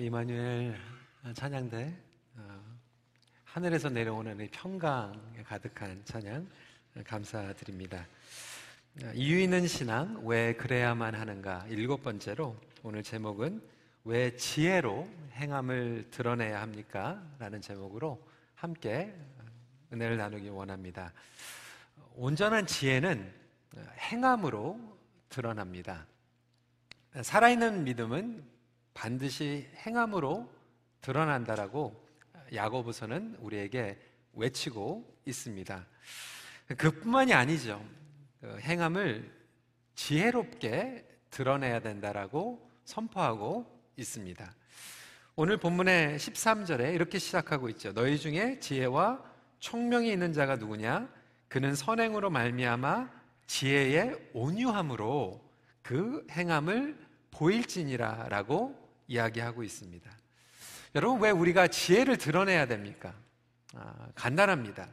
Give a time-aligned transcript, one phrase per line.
[0.00, 0.78] 이마누엘
[1.34, 1.94] 찬양대
[2.36, 2.78] 어,
[3.44, 6.48] 하늘에서 내려오는 평강에 가득한 찬양
[7.04, 8.06] 감사드립니다.
[9.12, 13.60] 이유 있는 신앙 왜 그래야만 하는가 일곱 번째로 오늘 제목은
[14.04, 17.22] 왜 지혜로 행함을 드러내야 합니까?
[17.38, 19.14] 라는 제목으로 함께
[19.92, 21.12] 은혜를 나누기 원합니다.
[22.14, 23.30] 온전한 지혜는
[23.98, 24.80] 행함으로
[25.28, 26.06] 드러납니다.
[27.20, 28.59] 살아있는 믿음은
[28.94, 30.50] 반드시 행함으로
[31.00, 32.08] 드러난다라고
[32.52, 33.98] 야고보서는 우리에게
[34.34, 35.86] 외치고 있습니다.
[36.76, 37.84] 그뿐만이 아니죠.
[38.40, 39.30] 그 행함을
[39.94, 43.66] 지혜롭게 드러내야 된다라고 선포하고
[43.96, 44.54] 있습니다.
[45.36, 47.92] 오늘 본문의 13절에 이렇게 시작하고 있죠.
[47.92, 49.22] 너희 중에 지혜와
[49.58, 51.08] 총명이 있는 자가 누구냐?
[51.48, 53.10] 그는 선행으로 말미암아
[53.46, 55.44] 지혜의 온유함으로
[55.82, 56.96] 그 행함을
[57.30, 58.79] 보일지니라라고
[59.10, 60.10] 이야기하고 있습니다.
[60.94, 63.14] 여러분 왜 우리가 지혜를 드러내야 됩니까?
[63.74, 64.88] 아, 간단합니다.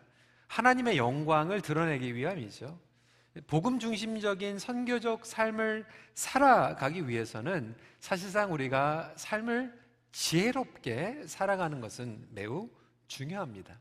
[0.47, 2.79] 하나님의 영광을 드러내기 위함이죠.
[3.45, 9.73] 복음 중심적인 선교적 삶을 살아가기 위해서는 사실상 우리가 삶을
[10.11, 12.69] 지혜롭게 살아가는 것은 매우
[13.07, 13.79] 중요합니다.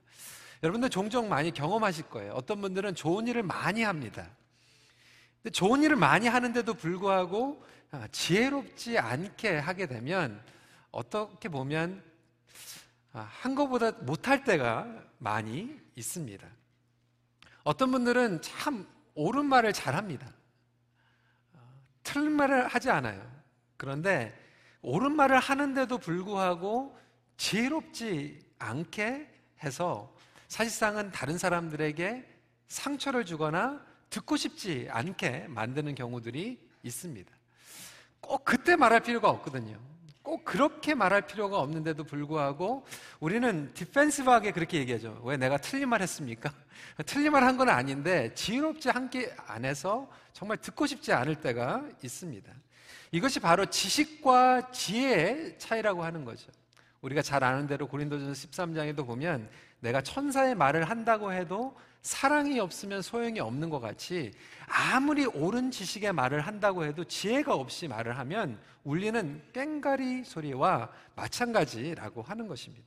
[0.63, 2.33] 여러분들 종종 많이 경험하실 거예요.
[2.33, 4.29] 어떤 분들은 좋은 일을 많이 합니다.
[5.47, 10.43] 근데 좋은 일을 많이 하는데도 불구하고 아, 지혜롭지 않게 하게 되면
[10.91, 12.03] 어떻게 보면
[13.13, 16.45] 아, 한 것보다 못할 때가 많이 있습니다.
[17.63, 20.27] 어떤 분들은 참 옳은 말을 잘합니다.
[21.55, 21.59] 아,
[22.03, 23.23] 틀린 말을 하지 않아요.
[23.77, 24.37] 그런데
[24.83, 26.99] 옳은 말을 하는데도 불구하고
[27.37, 30.13] 지혜롭지 않게 해서
[30.49, 32.27] 사실상은 다른 사람들에게
[32.67, 37.31] 상처를 주거나 듣고 싶지 않게 만드는 경우들이 있습니다.
[38.21, 39.79] 꼭 그때 말할 필요가 없거든요.
[40.23, 42.85] 꼭 그렇게 말할 필요가 없는데도 불구하고
[43.21, 45.21] 우리는 디펜시브하게 그렇게 얘기하죠.
[45.25, 46.53] 왜 내가 틀린 말 했습니까?
[47.07, 52.53] 틀린 말 한 건 아닌데 지혜롭지 않게 안 해서 정말 듣고 싶지 않을 때가 있습니다.
[53.13, 56.51] 이것이 바로 지식과 지혜의 차이라고 하는 거죠.
[57.03, 59.49] 우리가 잘 아는 대로 고린도전서 13장에도 보면
[59.79, 64.31] 내가 천사의 말을 한다고 해도 사랑이 없으면 소용이 없는 것 같이
[64.69, 72.47] 아무리 옳은 지식의 말을 한다고 해도 지혜가 없이 말을 하면 울리는 꽹가리 소리와 마찬가지라고 하는
[72.47, 72.87] 것입니다.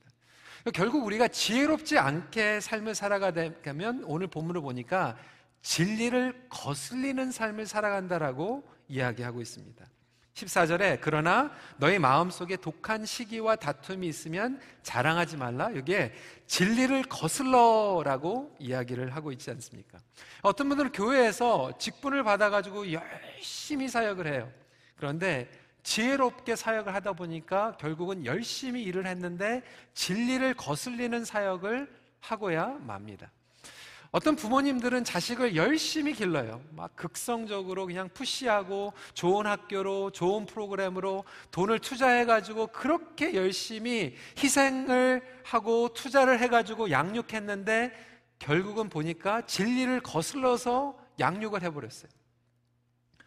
[0.72, 5.18] 결국 우리가 지혜롭지 않게 삶을 살아가면 오늘 본문을 보니까
[5.60, 9.84] 진리를 거슬리는 삶을 살아간다라고 이야기하고 있습니다.
[10.34, 15.74] 14절에 그러나 너희 마음속에 독한 시기와 다툼이 있으면 자랑하지 말라.
[15.74, 16.12] 여기에
[16.46, 19.98] 진리를 거슬러라고 이야기를 하고 있지 않습니까?
[20.42, 24.50] 어떤 분들은 교회에서 직분을 받아 가지고 열심히 사역을 해요.
[24.96, 25.50] 그런데
[25.82, 29.62] 지혜롭게 사역을 하다 보니까 결국은 열심히 일을 했는데
[29.94, 33.30] 진리를 거슬리는 사역을 하고야 맙니다.
[34.12, 36.60] 어떤 부모님들은 자식을 열심히 길러요.
[36.72, 46.40] 막 극성적으로 그냥 푸시하고 좋은 학교로 좋은 프로그램으로 돈을 투자해가지고 그렇게 열심히 희생을 하고 투자를
[46.40, 47.92] 해가지고 양육했는데
[48.40, 52.10] 결국은 보니까 진리를 거슬러서 양육을 해버렸어요.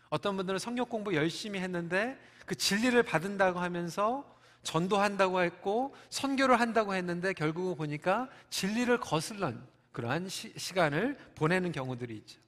[0.09, 4.25] 어떤 분들은 성역 공부 열심히 했는데 그 진리를 받은다고 하면서
[4.63, 12.39] 전도한다고 했고 선교를 한다고 했는데 결국은 보니까 진리를 거슬런 그러한 시, 간을 보내는 경우들이 있죠.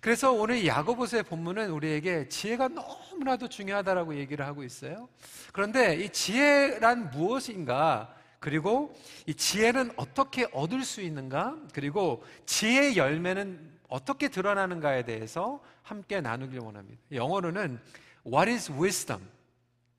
[0.00, 5.08] 그래서 오늘 야고보서의 본문은 우리에게 지혜가 너무나도 중요하다라고 얘기를 하고 있어요.
[5.52, 8.14] 그런데 이 지혜란 무엇인가?
[8.38, 8.94] 그리고
[9.26, 11.56] 이 지혜는 어떻게 얻을 수 있는가?
[11.72, 17.00] 그리고 지혜의 열매는 어떻게 드러나는가에 대해서 함께 나누길 원합니다.
[17.10, 17.80] 영어로는
[18.26, 19.22] What is wisdom?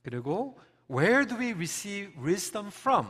[0.04, 3.08] 그리고 Where do we receive wisdom from?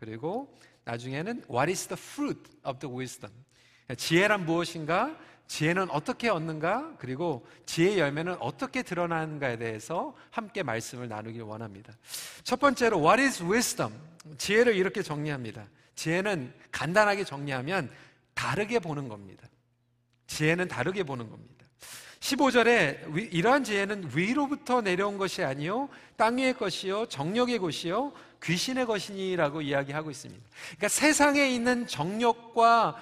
[0.00, 0.52] 그리고
[0.84, 3.32] 나중에는 What is the fruit of the wisdom?
[3.96, 5.16] 지혜란 무엇인가?
[5.46, 6.94] 지혜는 어떻게 얻는가?
[6.98, 11.92] 그리고 지혜의 열매는 어떻게 드러나는가에 대해서 함께 말씀을 나누길 원합니다.
[12.42, 13.92] 첫 번째로 What is wisdom?
[14.38, 15.66] 지혜를 이렇게 정리합니다.
[15.94, 17.90] 지혜는 간단하게 정리하면
[18.34, 19.46] 다르게 보는 겁니다.
[20.26, 21.52] 지혜는 다르게 보는 겁니다.
[22.20, 30.10] 15절에 이러한 지혜는 위로부터 내려온 것이 아니요 땅 위의 것이요 정력의 것이요 귀신의 것이니라고 이야기하고
[30.10, 30.44] 있습니다.
[30.76, 32.96] 그러니까 세상에 있는 정력과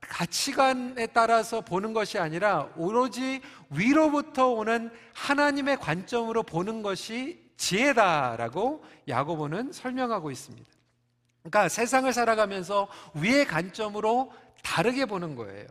[0.00, 3.40] 가치관에 따라서 보는 것이 아니라 오로지
[3.70, 10.68] 위로부터 오는 하나님의 관점으로 보는 것이 지혜다라고 야고보는 설명하고 있습니다.
[11.42, 14.32] 그러니까 세상을 살아가면서 위의 관점으로
[14.62, 15.66] 다르게 보는 거예요.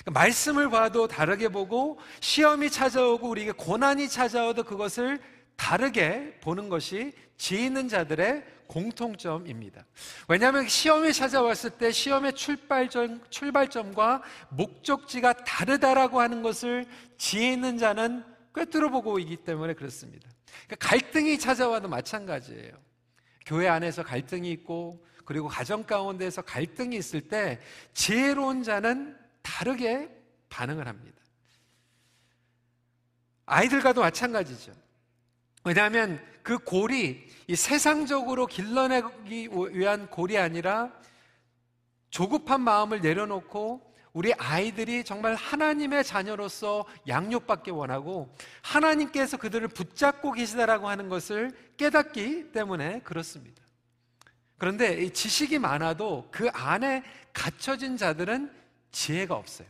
[0.00, 5.20] 그러니까 말씀을 봐도 다르게 보고 시험이 찾아오고 우리에게 고난이 찾아와도 그것을
[5.56, 9.84] 다르게 보는 것이 지혜 있는 자들의 공통점입니다.
[10.28, 16.86] 왜냐하면 시험에 찾아왔을 때 시험의 출발점, 출발점과 목적지가 다르다라고 하는 것을
[17.18, 18.24] 지혜 있는 자는
[18.54, 20.30] 꿰뚫어 보고 있기 때문에 그렇습니다.
[20.66, 22.72] 그러니까 갈등이 찾아와도 마찬가지예요.
[23.44, 27.60] 교회 안에서 갈등이 있고 그리고 가정 가운데서 갈등이 있을 때
[27.92, 30.08] 지혜로운 자는 다르게
[30.48, 31.18] 반응을 합니다.
[33.46, 34.72] 아이들과도 마찬가지죠.
[35.64, 40.90] 왜냐하면 그 골이 이 세상적으로 길러내기 위한 골이 아니라
[42.10, 51.08] 조급한 마음을 내려놓고 우리 아이들이 정말 하나님의 자녀로서 양육받기 원하고 하나님께서 그들을 붙잡고 계시다라고 하는
[51.08, 53.62] 것을 깨닫기 때문에 그렇습니다.
[54.58, 58.52] 그런데 이 지식이 많아도 그 안에 갇혀진 자들은
[58.90, 59.68] 지혜가 없어요.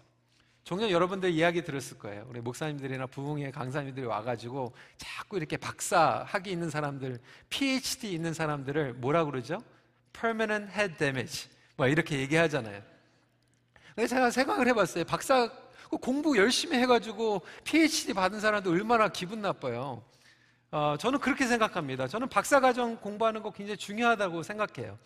[0.65, 2.27] 종종 여러분들 이야기 들었을 거예요.
[2.29, 7.19] 우리 목사님들이나 부흥회 강사님들이 와가지고 자꾸 이렇게 박사 학위 있는 사람들,
[7.49, 9.63] PhD 있는 사람들을 뭐라 그러죠?
[10.13, 11.49] Permanent Head Damage.
[11.77, 12.83] 뭐 이렇게 얘기하잖아요.
[13.95, 15.05] 그래서 제가 생각을 해봤어요.
[15.05, 15.51] 박사
[16.01, 20.05] 공부 열심히 해가지고 PhD 받은 사람도 얼마나 기분 나빠요.
[20.73, 22.07] 어, 저는 그렇게 생각합니다.
[22.07, 24.99] 저는 박사과정 공부하는 거 굉장히 중요하다고 생각해요.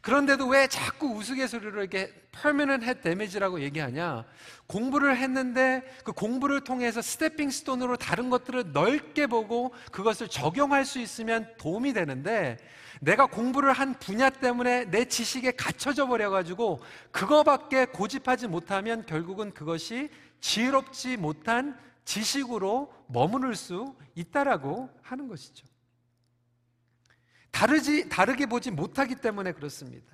[0.00, 4.24] 그런데도 왜 자꾸 우스갯소리로 이렇게 permanent head damage라고 얘기하냐?
[4.66, 11.48] 공부를 했는데 그 공부를 통해서 스태핑 스톤으로 다른 것들을 넓게 보고 그것을 적용할 수 있으면
[11.58, 12.58] 도움이 되는데
[13.00, 16.80] 내가 공부를 한 분야 때문에 내 지식에 갇혀져 버려가지고
[17.12, 25.66] 그거밖에 고집하지 못하면 결국은 그것이 지혜롭지 못한 지식으로 머무를 수 있다라고 하는 것이죠.
[27.50, 30.12] 다르지, 다르게 보지 못하기 때문에 그렇습니다.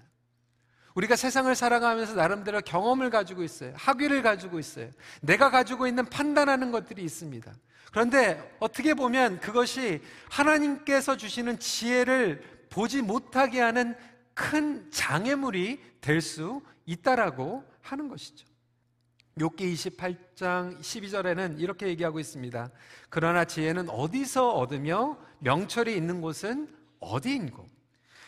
[0.95, 3.73] 우리가 세상을 살아가면서 나름대로 경험을 가지고 있어요.
[3.77, 4.91] 학위를 가지고 있어요.
[5.23, 7.53] 내가 가지고 있는 판단하는 것들이 있습니다.
[7.93, 13.97] 그런데 어떻게 보면 그것이 하나님께서 주시는 지혜를 보지 못하게 하는
[14.35, 18.47] 큰 장애물이 될 수 있다라고 하는 것이죠.
[19.39, 22.71] 욥기 28장 12절에는 이렇게 얘기하고 있습니다.
[23.09, 26.69] 그러나 지혜는 어디서 얻으며 명철이 있는 곳은
[27.01, 27.67] 어디인고?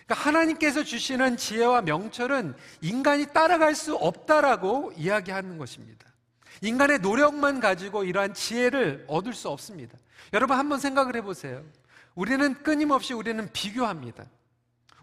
[0.06, 6.06] 그러니까 하나님께서 주시는 지혜와 명철은 인간이 따라갈 수 없다라고 이야기하는 것입니다.
[6.60, 9.98] 인간의 노력만 가지고 이러한 지혜를 얻을 수 없습니다.
[10.32, 11.62] 여러분 한번 생각을 해보세요.
[12.14, 14.24] 우리는 끊임없이 우리는 비교합니다.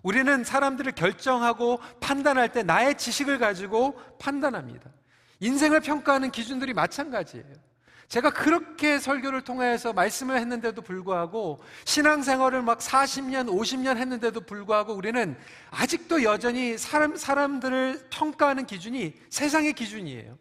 [0.01, 4.89] 우리는 사람들을 결정하고 판단할 때 나의 지식을 가지고 판단합니다.
[5.39, 7.69] 인생을 평가하는 기준들이 마찬가지예요.
[8.09, 15.37] 제가 그렇게 설교를 통해서 말씀을 했는데도 불구하고 신앙생활을 막 40년, 50년 했는데도 불구하고 우리는
[15.69, 20.39] 아직도 여전히 사람, 사람들을 평가하는 기준이 세상의 기준이에요.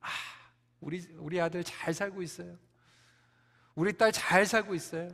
[0.00, 0.08] 아,
[0.80, 2.56] 우리, 우리 아들 잘 살고 있어요.
[3.74, 5.10] 우리 딸 잘 살고 있어요.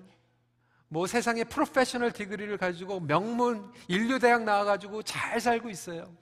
[0.89, 6.15] 뭐 세상의 프로페셔널 디그리를 가지고 명문 인류대학 나와가지고 잘 살고 있어요.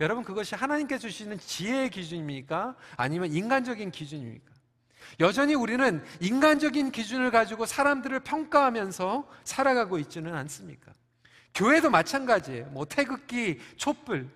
[0.00, 2.76] 여러분 그것이 하나님께 주시는 지혜의 기준입니까?
[2.96, 4.52] 아니면 인간적인 기준입니까?
[5.20, 10.92] 여전히 우리는 인간적인 기준을 가지고 사람들을 평가하면서 살아가고 있지는 않습니까?
[11.54, 12.66] 교회도 마찬가지예요.
[12.66, 14.28] 뭐 태극기, 촛불.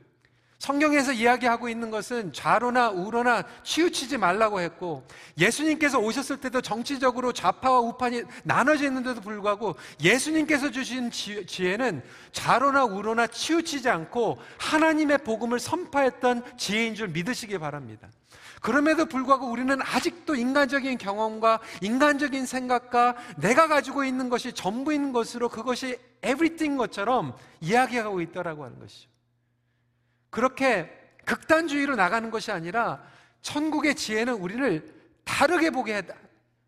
[0.61, 5.07] 성경에서 이야기하고 있는 것은 좌로나 우로나 치우치지 말라고 했고
[5.39, 12.03] 예수님께서 오셨을 때도 정치적으로 좌파와 우판이 나눠져 있는데도 불구하고 예수님께서 주신 지혜는
[12.33, 18.09] 좌로나 우로나 치우치지 않고 하나님의 복음을 선포했던 지혜인 줄 믿으시기 바랍니다.
[18.61, 25.99] 그럼에도 불구하고 우리는 아직도 인간적인 경험과 인간적인 생각과 내가 가지고 있는 것이 전부인 것으로 그것이
[26.23, 29.10] everything 것처럼 이야기하고 있다라고 하는 것이죠.
[30.31, 30.91] 그렇게
[31.25, 33.03] 극단주의로 나가는 것이 아니라
[33.43, 34.95] 천국의 지혜는 우리를
[35.25, 36.15] 다르게 보게 한다.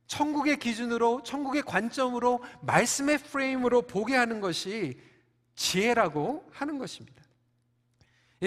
[0.07, 5.01] 천국의 기준으로, 천국의 관점으로, 말씀의 프레임으로 보게 하는 것이
[5.55, 7.23] 지혜라고 하는 것입니다.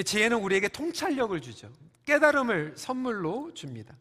[0.06, 1.72] 지혜는 우리에게 통찰력을 주죠.
[2.06, 3.96] 깨달음을 선물로 줍니다.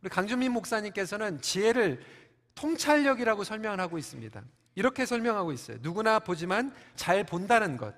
[0.00, 2.00] 우리 강준민 목사님께서는 지혜를
[2.54, 4.42] 통찰력이라고 설명을 하고 있습니다.
[4.74, 5.78] 이렇게 설명하고 있어요.
[5.80, 7.94] 누구나 보지만 잘 본다는 것,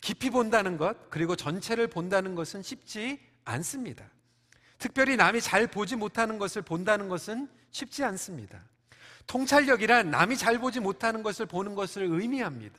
[0.00, 4.04] 깊이 본다는 것, 그리고 전체를 본다는 것은 쉽지 않습니다.
[4.78, 8.60] 특별히 남이 잘 보지 못하는 것을 본다는 것은 쉽지 않습니다.
[9.26, 12.78] 통찰력이란 남이 잘 보지 못하는 것을 보는 것을 의미합니다.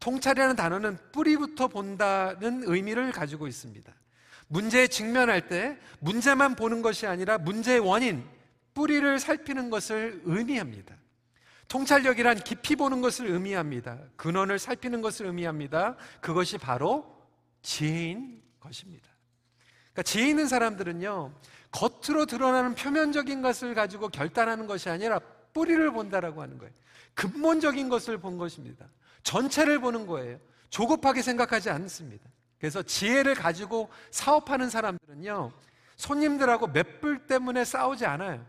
[0.00, 3.92] 통찰이라는 단어는 뿌리부터 본다는 의미를 가지고 있습니다.
[4.46, 8.24] 문제에 직면할 때 문제만 보는 것이 아니라 문제의 원인,
[8.74, 10.94] 뿌리를 살피는 것을 의미합니다.
[11.68, 13.98] 통찰력이란 깊이 보는 것을 의미합니다.
[14.16, 15.96] 근원을 살피는 것을 의미합니다.
[16.20, 17.14] 그것이 바로
[17.62, 19.08] 지혜인 것입니다.
[19.92, 21.34] 그러니까 지혜 있는 사람들은요,
[21.70, 25.20] 겉으로 드러나는 표면적인 것을 가지고 결단하는 것이 아니라
[25.52, 26.72] 뿌리를 본다라고 하는 거예요.
[27.14, 28.86] 근본적인 것을 본 것입니다.
[29.22, 30.38] 전체를 보는 거예요.
[30.70, 32.28] 조급하게 생각하지 않습니다.
[32.58, 35.52] 그래서 지혜를 가지고 사업하는 사람들은요,
[35.96, 38.44] 손님들하고 맷불 때문에 싸우지 않아요.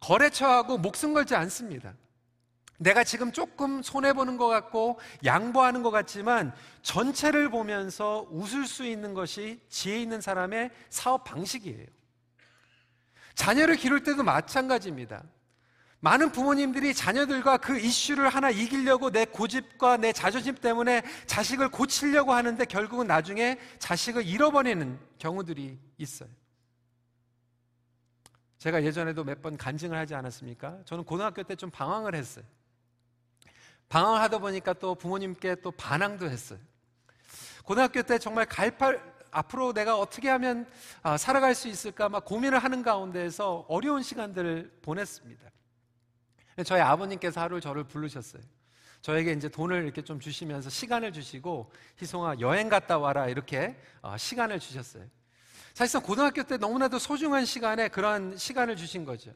[0.00, 1.94] 거래처하고 목숨 걸지 않습니다.
[2.78, 9.60] 내가 지금 조금 손해보는 것 같고 양보하는 것 같지만 전체를 보면서 웃을 수 있는 것이
[9.68, 11.86] 지혜 있는 사람의 사업 방식이에요.
[13.34, 15.22] 자녀를 기를 때도 마찬가지입니다.
[16.00, 22.62] 많은 부모님들이 자녀들과 그 이슈를 하나 이기려고 내 고집과 내 자존심 때문에 자식을 고치려고 하는데
[22.66, 26.28] 결국은 나중에 자식을 잃어버리는 경우들이 있어요.
[28.64, 30.78] 제가 예전에도 몇 번 간증을 하지 않았습니까?
[30.86, 32.46] 저는 고등학교 때 좀 방황을 했어요.
[33.90, 36.58] 방황을 하다 보니까 또 부모님께 또 반항도 했어요.
[37.64, 40.66] 고등학교 때 정말 갈팔, 앞으로 내가 어떻게 하면
[41.02, 45.50] 아, 살아갈 수 있을까 막 고민을 하는 가운데에서 어려운 시간들을 보냈습니다.
[46.64, 48.40] 저희 아버님께서 하루 저를 부르셨어요.
[49.02, 54.58] 저에게 이제 돈을 이렇게 좀 주시면서 시간을 주시고 희송아 여행 갔다 와라 이렇게 어, 시간을
[54.58, 55.04] 주셨어요.
[55.74, 59.32] 사실상 고등학교 때 너무나도 소중한 시간에 그러한 시간을 주신 거죠.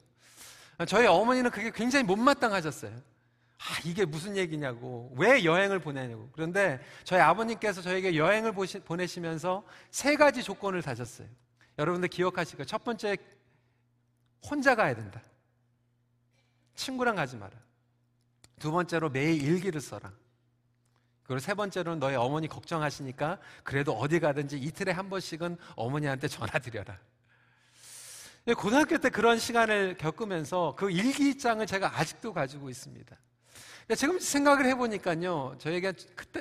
[0.86, 2.92] 저희 어머니는 그게 굉장히 못마땅하셨어요.
[2.92, 5.12] 아, 이게 무슨 얘기냐고.
[5.16, 6.30] 왜 여행을 보내냐고.
[6.32, 11.26] 그런데 저희 아버님께서 저에게 여행을 보시, 보내시면서 세 가지 조건을 다셨어요.
[11.76, 12.66] 여러분들 기억하실 거예요.
[12.66, 13.16] 첫 번째,
[14.48, 15.20] 혼자 가야 된다.
[16.76, 17.52] 친구랑 가지 마라.
[18.60, 20.12] 두 번째로 매일 일기를 써라.
[21.28, 26.98] 그리고 세 번째로는 너희 어머니 걱정하시니까 그래도 어디 가든지 이틀에 한 번씩은 어머니한테 전화 드려라.
[28.56, 33.14] 고등학교 때 그런 시간을 겪으면서 그 일기장을 제가 아직도 가지고 있습니다.
[33.94, 35.92] 지금 생각을 해보니까요, 저희가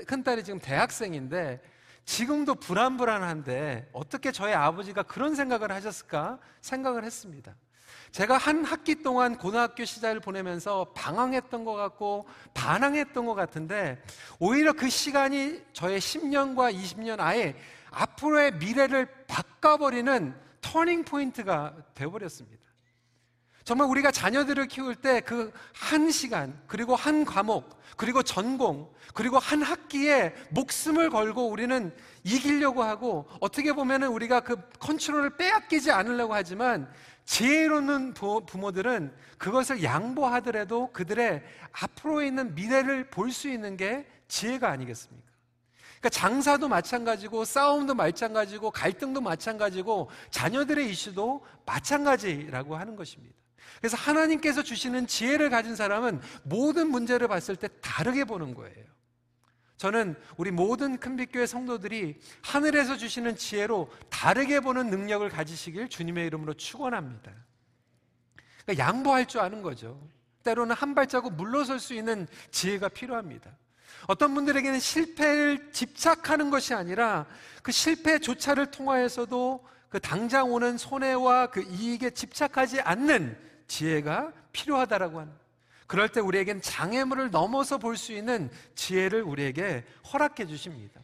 [0.05, 1.61] 큰딸이 지금 대학생인데,
[2.05, 7.53] 지금도 불안불안한데, 어떻게 저희 아버지가 그런 생각을 하셨을까 생각을 했습니다.
[8.11, 14.01] 제가 한 학기 동안 고등학교 시절을 보내면서 방황했던 것 같고, 반항했던 것 같은데,
[14.39, 17.55] 오히려 그 시간이 저의 10년과 20년 아예
[17.91, 22.57] 앞으로의 미래를 바꿔버리는 turning point가 되어버렸습니다.
[23.63, 29.61] 정말 우리가 자녀들을 키울 때 그 한 시간, 그리고 한 과목, 그리고 전공, 그리고 한
[29.61, 36.91] 학기에 목숨을 걸고 우리는 이기려고 하고 어떻게 보면은 우리가 그 컨트롤을 빼앗기지 않으려고 하지만
[37.27, 41.43] 지혜로운 부모들은 그것을 양보하더라도 그들의
[41.73, 45.27] 앞으로 있는 미래를 볼 수 있는 게 지혜가 아니겠습니까?
[45.99, 53.35] 그러니까 장사도 마찬가지고 싸움도 마찬가지고 갈등도 마찬가지고 자녀들의 이슈도 마찬가지라고 하는 것입니다.
[53.79, 58.85] 그래서 하나님께서 주시는 지혜를 가진 사람은 모든 문제를 봤을 때 다르게 보는 거예요.
[59.77, 67.31] 저는 우리 모든 큰빛교회 성도들이 하늘에서 주시는 지혜로 다르게 보는 능력을 가지시길 주님의 이름으로 축원합니다.
[68.65, 70.09] 그러니까 양보할 줄 아는 거죠.
[70.43, 73.51] 때로는 한 발자국 물러설 수 있는 지혜가 필요합니다.
[74.07, 77.25] 어떤 분들에게는 실패를 집착하는 것이 아니라
[77.61, 85.46] 그 실패조차를 통하여서도 그 당장 오는 손해와 그 이익에 집착하지 않는 지혜가 필요하다라고 하는.
[85.87, 91.01] 그럴 때 우리에겐 장애물을 넘어서 볼 수 있는 지혜를 우리에게 허락해 주십니다.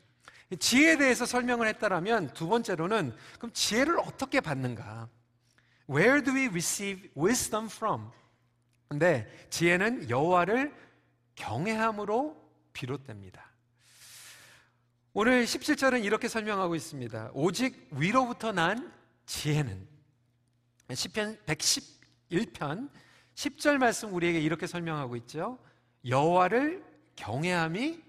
[0.59, 5.09] 지혜에 대해서 설명을 했다라면 두 번째로는 그럼 지혜를 어떻게 받는가?
[5.89, 8.09] Where do we receive wisdom from?
[8.87, 10.73] 근데 지혜는 여호와를
[11.35, 12.37] 경외함으로
[12.73, 13.51] 비롯됩니다.
[15.13, 17.31] 오늘 17절은 이렇게 설명하고 있습니다.
[17.33, 18.91] 오직 위로부터 난
[19.25, 19.87] 지혜는
[20.93, 22.89] 시편 110 1편
[23.35, 25.57] 10절 말씀 우리에게 이렇게 설명하고 있죠.
[26.07, 26.83] 여호와를
[27.15, 28.01] 경외함이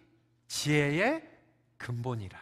[0.49, 1.23] 지혜의
[1.79, 2.39] 근본이라.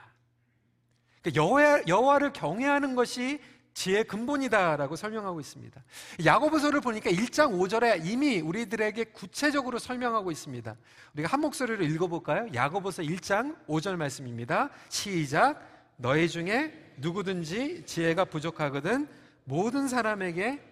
[1.23, 3.41] 그러니까 여호와, 를 경외하는 것이
[3.75, 5.83] 지혜의 근본이다라고 설명하고 있습니다.
[6.25, 10.77] 야고보서를 보니까 1장 5절에 이미 우리들에게 구체적으로 설명하고 있습니다.
[11.15, 12.49] 우리가 한 목소리로 읽어볼까요?
[12.53, 14.71] 야고보서 1장 5절 말씀입니다.
[14.89, 15.63] 시작.
[15.97, 19.09] 너희 중에 누구든지 지혜가 부족하거든
[19.45, 20.72] 모든 사람에게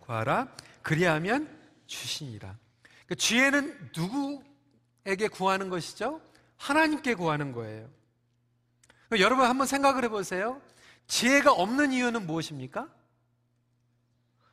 [0.00, 0.48] 구하라.
[0.82, 1.48] 그리하면
[1.86, 2.56] 주시니라.
[3.06, 6.20] 그 지혜는 누구에게 구하는 것이죠?
[6.56, 7.88] 하나님께 구하는 거예요.
[9.18, 10.60] 여러분 한번 생각을 해보세요.
[11.06, 12.88] 지혜가 없는 이유는 무엇입니까?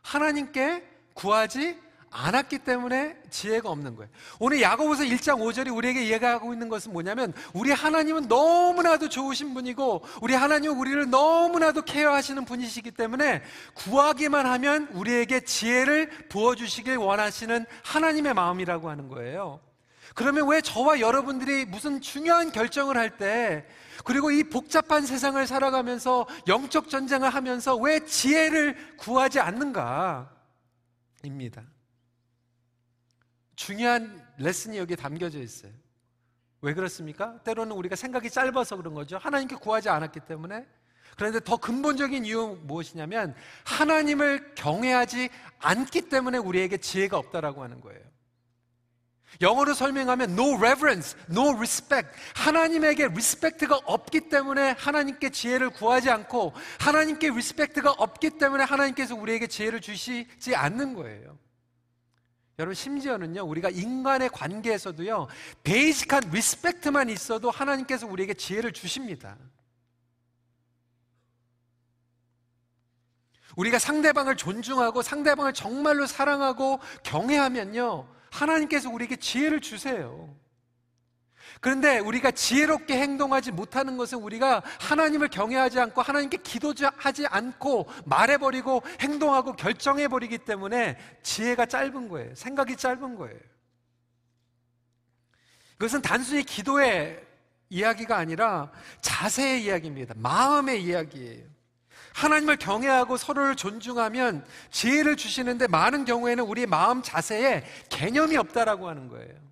[0.01, 1.79] 하나님께 구하지
[2.11, 4.09] 않았기 때문에 지혜가 없는 거예요.
[4.39, 10.33] 오늘 야고보서 1장 5절이 우리에게 이해하고 있는 것은 뭐냐면 우리 하나님은 너무나도 좋으신 분이고 우리
[10.33, 13.43] 하나님은 우리를 너무나도 케어하시는 분이시기 때문에
[13.75, 19.59] 구하기만 하면 우리에게 지혜를 부어 주시길 원하시는 하나님의 마음이라고 하는 거예요.
[20.15, 23.65] 그러면 왜 저와 여러분들이 무슨 중요한 결정을 할 때,
[24.03, 30.31] 그리고 이 복잡한 세상을 살아가면서 영적 전쟁을 하면서 왜 지혜를 구하지 않는가?
[31.23, 31.61] 입니다.
[33.59, 35.73] 중요한 레슨이 여기에 담겨져 있어요.
[36.61, 37.43] 왜 그렇습니까?
[37.43, 39.17] 때로는 우리가 생각이 짧아서 그런 거죠.
[39.17, 40.65] 하나님께 구하지 않았기 때문에.
[41.17, 43.35] 그런데 더 근본적인 이유 무엇이냐면
[43.65, 47.99] 하나님을 경외하지 않기 때문에 우리에게 지혜가 없다라고 하는 거예요.
[49.41, 52.09] 영어로 설명하면 no reverence, no respect.
[52.35, 59.81] 하나님에게 respect가 없기 때문에 하나님께 지혜를 구하지 않고 하나님께 respect가 없기 때문에 하나님께서 우리에게 지혜를
[59.81, 61.37] 주시지 않는 거예요.
[62.59, 65.27] 여러분 심지어는요 우리가 인간의 관계에서도요
[65.63, 69.37] 베이직한 리스펙트만 있어도 하나님께서 우리에게 지혜를 주십니다.
[73.55, 80.35] 우리가 상대방을 존중하고 상대방을 정말로 사랑하고 경외하면요 하나님께서 우리에게 지혜를 주세요.
[81.59, 89.53] 그런데 우리가 지혜롭게 행동하지 못하는 것은 우리가 하나님을 경외하지 않고 하나님께 기도하지 않고 말해버리고 행동하고
[89.53, 92.33] 결정해버리기 때문에 지혜가 짧은 거예요.
[92.35, 93.37] 생각이 짧은 거예요.
[95.77, 97.25] 그것은 단순히 기도의
[97.69, 100.13] 이야기가 아니라 자세의 이야기입니다.
[100.17, 101.43] 마음의 이야기예요.
[102.13, 109.48] 하나님을 경외하고 서로를 존중하면 지혜를 주시는데 많은 경우에는 우리 마음 자세에 개념이 없다라고 하는 거예요.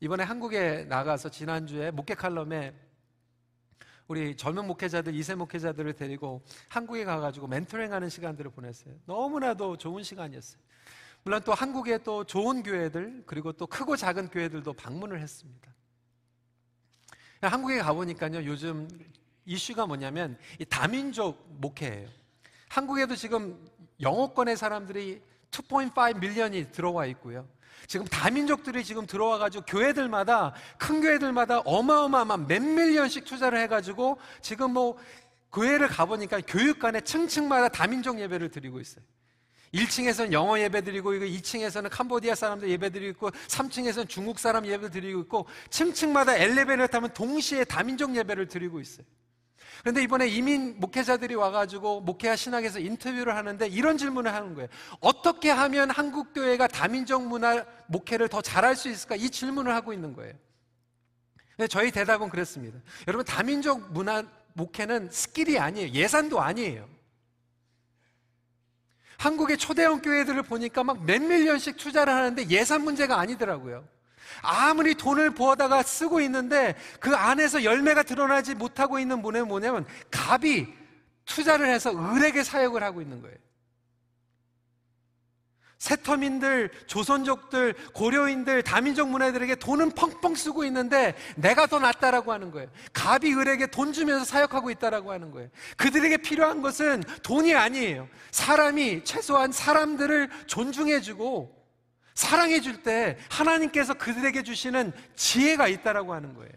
[0.00, 2.74] 이번에 한국에 나가서 지난주에 목회 칼럼에
[4.06, 8.94] 우리 젊은 목회자들, 이세 목회자들을 데리고 한국에 가가지고 멘토링 하는 시간들을 보냈어요.
[9.06, 10.60] 너무나도 좋은 시간이었어요.
[11.22, 15.72] 물론 또 한국에 또 좋은 교회들, 그리고 또 크고 작은 교회들도 방문을 했습니다.
[17.40, 18.88] 한국에 가보니까요, 요즘
[19.46, 22.08] 이슈가 뭐냐면 이 다민족 목회예요.
[22.68, 23.58] 한국에도 지금
[24.00, 27.48] 영어권의 사람들이 2.5 밀리언이 들어와 있고요.
[27.86, 34.96] 지금 다민족들이 지금 들어와가지고 교회들마다 큰 교회들마다 어마어마한 몇 밀리언씩 투자를 해가지고 지금 뭐
[35.52, 39.04] 교회를 가보니까 교육관에 층층마다 다민족 예배를 드리고 있어요.
[39.72, 45.20] 1층에서는 영어 예배 드리고 2층에서는 캄보디아 사람들 예배 드리고 있고 3층에서는 중국 사람 예배 드리고
[45.22, 49.04] 있고 층층마다 엘리베이터 타면 동시에 다민족 예배를 드리고 있어요.
[49.84, 54.68] 그런데 이번에 이민 목회자들이 와가지고 목회와 신학에서 인터뷰를 하는데 이런 질문을 하는 거예요.
[54.98, 59.14] 어떻게 하면 한국 교회가 다민족 문화 목회를 더 잘할 수 있을까?
[59.14, 60.32] 이 질문을 하고 있는 거예요.
[61.68, 62.78] 저희 대답은 그랬습니다.
[63.06, 65.90] 여러분, 다민족 문화 목회는 skill이 아니에요.
[65.90, 66.88] 예산도 아니에요.
[69.18, 73.86] 한국의 초대형 교회들을 보니까 막 몇 밀리언씩 투자를 하는데 예산 문제가 아니더라고요.
[74.42, 80.66] 아무리 돈을 부어다가 쓰고 있는데 그 안에서 열매가 드러나지 못하고 있는 분은 뭐냐면 갑이
[81.24, 83.36] 투자를 해서 을에게 사역을 하고 있는 거예요.
[85.84, 92.70] 세터민들, 조선족들, 고려인들, 다민족 문화들에게 돈은 펑펑 쓰고 있는데 내가 더 낫다라고 하는 거예요.
[92.94, 95.50] 갑이 을에게 돈 주면서 사역하고 있다라고 하는 거예요.
[95.76, 98.08] 그들에게 필요한 것은 돈이 아니에요.
[98.30, 101.63] 사람이 최소한 사람들을 존중해주고
[102.14, 106.52] 사랑해 줄 때 하나님께서 그들에게 주시는 지혜가 있다라고 하는 거예요.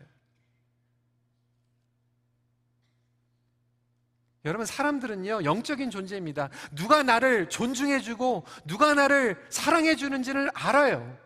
[4.46, 6.50] 여러분 사람들은요 영적인 존재입니다.
[6.72, 11.18] 누가 나를 존중해 주고 누가 나를 사랑해 주는지를 알아요.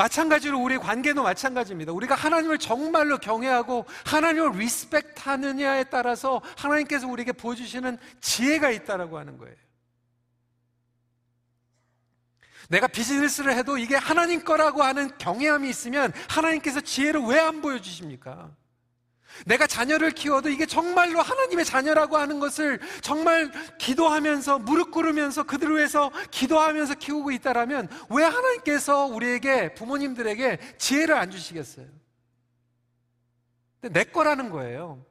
[0.00, 1.92] 마찬가지로 우리 관계도 마찬가지입니다.
[1.92, 9.54] 우리가 하나님을 정말로 경외하고 하나님을 respect 하느냐에 따라서 하나님께서 우리에게 보여주시는 지혜가 있다라고 하는 거예요.
[12.70, 18.50] 내가 비즈니스를 해도 이게 하나님 거라고 하는 경외함이 있으면 하나님께서 지혜를 왜 안 보여주십니까?
[19.46, 26.10] 내가 자녀를 키워도 이게 정말로 하나님의 자녀라고 하는 것을 정말 기도하면서 무릎 꿇으면서 그들을 위해서
[26.30, 31.86] 기도하면서 키우고 있다라면 왜 하나님께서 우리에게 부모님들에게 지혜를 안 주시겠어요?
[33.80, 35.04] 근데 내 거라는 거예요.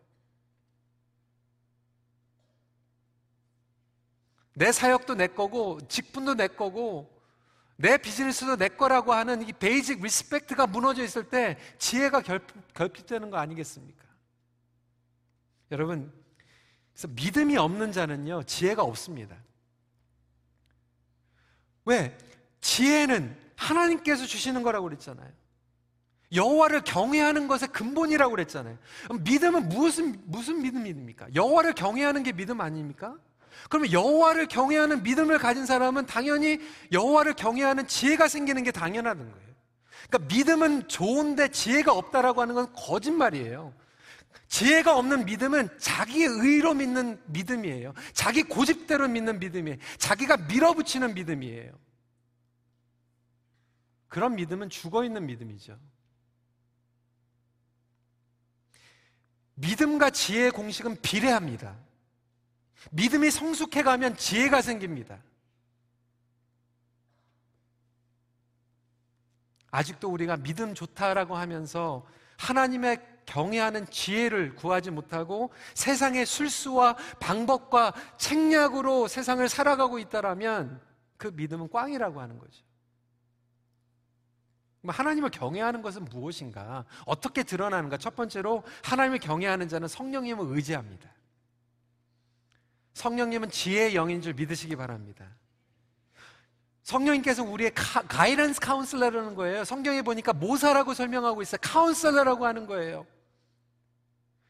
[4.53, 7.17] 내 사역도 내 거고 직분도 내 거고
[7.77, 13.37] 내 비즈니스도 내 거라고 하는 이 basic respect가 무너져 있을 때 지혜가 결핍, 결핍되는 거
[13.37, 14.08] 아니겠습니까?
[15.71, 16.11] 여러분,
[16.93, 19.35] 그래서 믿음이 없는 자는요, 지혜가 없습니다.
[21.85, 22.17] 왜?
[22.61, 25.29] 지혜는 하나님께서 주시는 거라고 그랬잖아요.
[26.33, 28.77] 여호와를 경외하는 것의 근본이라고 그랬잖아요.
[29.21, 31.27] 믿음은 무슨 무슨 믿음입니까?
[31.33, 33.15] 여호와를 경외하는 게 믿음 아닙니까?
[33.69, 36.59] 그러면 여호와를 경외하는 믿음을 가진 사람은 당연히
[36.91, 39.49] 여호와를 경외하는 지혜가 생기는 게 당연하던 거예요.
[40.07, 43.73] 그러니까 믿음은 좋은데 지혜가 없다라고 하는 건 거짓말이에요.
[44.49, 47.93] 지혜가 없는 믿음은 자기의 의로 믿는 믿음이에요.
[48.13, 49.77] 자기 고집대로 믿는 믿음이에요.
[49.99, 51.71] 자기가 밀어붙이는 믿음이에요.
[54.07, 55.79] 그런 믿음은 죽어 있는 믿음이죠.
[59.53, 61.77] 믿음과 지혜의 공식은 비례합니다.
[62.89, 65.21] 믿음이 성숙해 가면 지혜가 생깁니다.
[69.69, 72.07] 아직도 우리가 믿음 좋다라고 하면서
[72.37, 80.81] 하나님의 경외하는 지혜를 구하지 못하고 세상의 술수와 방법과 책략으로 세상을 살아가고 있다라면
[81.17, 82.63] 그 믿음은 꽝이라고 하는 거죠.
[84.87, 86.85] 하나님을 경외하는 것은 무엇인가?
[87.05, 87.97] 어떻게 드러나는가?
[87.97, 91.09] 첫 번째로 하나님을 경외하는 자는 성령님을 의지합니다.
[92.93, 95.25] 성령님은 지혜의 영인 줄 믿으시기 바랍니다.
[96.81, 99.63] 성령님께서 우리의 가, 가이런스 카운슬러라는 거예요.
[99.65, 101.59] 성경에 보니까 모사라고 설명하고 있어요.
[101.61, 103.05] 카운슬러라고 하는 거예요.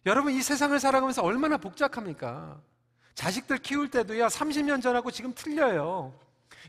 [0.05, 2.59] 여러분 이 세상을 살아가면서 얼마나 복잡합니까?
[3.15, 6.13] 자식들 키울 때도요 30년 전하고 지금 틀려요.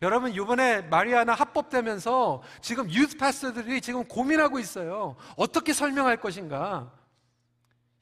[0.03, 5.17] 여러분 이번에 마리화나 합법되면서 지금 유스 파스터들이 지금 고민하고 있어요.
[5.37, 6.91] 어떻게 설명할 것인가?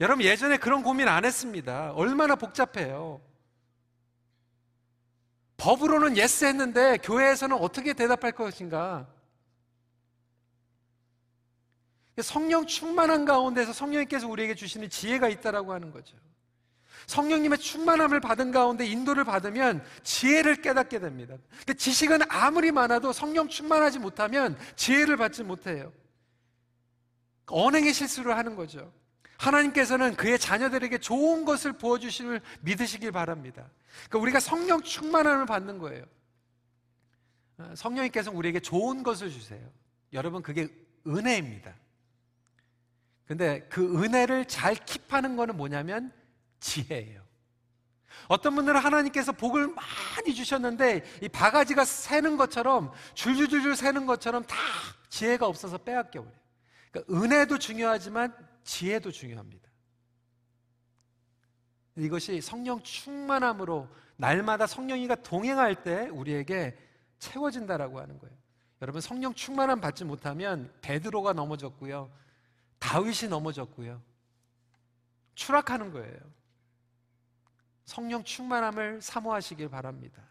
[0.01, 1.93] 여러분 예전에 그런 고민 안 했습니다.
[1.93, 3.21] 얼마나 복잡해요.
[5.57, 9.07] 법으로는 yes 했는데 교회에서는 어떻게 대답할 것인가?
[12.23, 16.17] 성령 충만한 가운데서 성령님께서 우리에게 주시는 지혜가 있다라고 하는 거죠.
[17.07, 21.37] 성령님의 충만함을 받은 가운데 인도를 받으면 지혜를 깨닫게 됩니다.
[21.49, 25.93] 그러니까 지식은 아무리 많아도 성령 충만하지 못하면 지혜를 받지 못해요.
[27.47, 28.93] 언행의 실수를 하는 거죠.
[29.39, 33.71] 하나님께서는 그의 자녀들에게 좋은 것을 부어주심을 믿으시길 바랍니다.
[34.09, 36.05] 그러니까 우리가 성령 충만함을 받는 거예요.
[37.57, 39.61] 아, 성령님께서 우리에게 좋은 것을 주세요.
[40.13, 40.69] 여러분, 그게
[41.07, 41.75] 은혜입니다.
[43.29, 46.11] 근데 그 은혜를 잘 킵하는 거는 뭐냐면
[46.61, 47.23] 지혜예요.
[48.27, 54.57] 어떤 분들은 하나님께서 복을 많이 주셨는데 이 바가지가 새는 것처럼 줄줄줄줄 새는 것처럼 다
[55.11, 56.39] 지혜가 없어서 빼앗겨 버려요.
[56.91, 59.69] 그러니까 은혜도 중요하지만 지혜도 중요합니다.
[61.97, 66.79] 이것이 성령 충만함으로 날마다 성령이가 동행할 때 우리에게
[67.19, 68.35] 채워진다라고 하는 거예요.
[68.81, 72.11] 여러분 성령 충만함 받지 못하면 베드로가 넘어졌고요.
[72.79, 74.03] 다윗이 넘어졌고요.
[75.35, 76.19] 추락하는 거예요.
[77.85, 80.23] 성령 충만함을 사모하시길 바랍니다.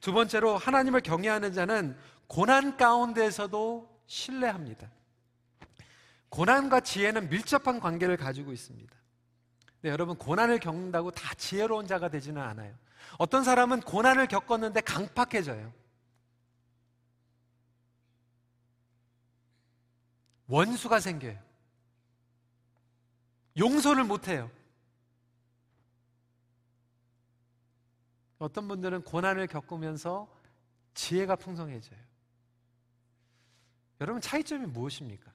[0.00, 1.96] 두 번째로 하나님을 경외하는 자는
[2.26, 4.90] 고난 가운데서도 신뢰합니다.
[6.28, 8.94] 고난과 지혜는 밀접한 관계를 가지고 있습니다.
[9.82, 12.74] 네, 여러분 고난을 겪는다고 다 지혜로운 자가 되지는 않아요.
[13.18, 15.72] 어떤 사람은 고난을 겪었는데 강팍해져요.
[20.48, 21.38] 원수가 생겨요.
[23.58, 24.50] 용서를 못해요.
[28.38, 30.28] 어떤 분들은 고난을 겪으면서
[30.94, 31.98] 지혜가 풍성해져요.
[34.00, 35.32] 여러분 차이점이 무엇입니까?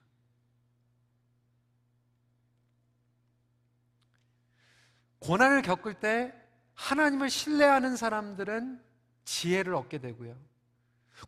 [5.18, 6.32] 고난을 겪을 때
[6.74, 8.82] 하나님을 신뢰하는 사람들은
[9.24, 10.36] 지혜를 얻게 되고요.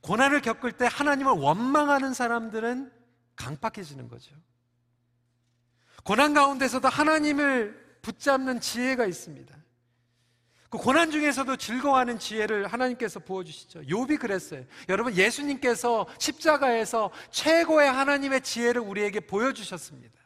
[0.01, 2.93] 고난을 겪을 때 하나님을 원망하는 사람들은
[3.37, 4.35] 강팍해지는 거죠.
[6.05, 9.55] 고난 가운데서도 하나님을 붙잡는 지혜가 있습니다.
[10.69, 13.83] 그 고난 중에서도 즐거워하는 지혜를 하나님께서 부어주시죠.
[13.83, 14.65] 욥이 그랬어요.
[14.89, 20.19] 여러분 예수님께서 십자가에서 최고의 하나님의 지혜를 우리에게 보여주셨습니다.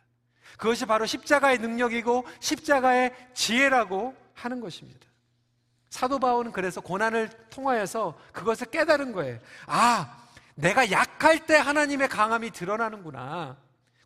[0.56, 5.06] 그것이 바로 십자가의 능력이고 십자가의 지혜라고 하는 것입니다.
[5.90, 9.38] 사도 바울은 그래서 고난을 통하여서 그것을 깨달은 거예요.
[9.66, 13.56] 아, 내가 약할 때 하나님의 강함이 드러나는구나.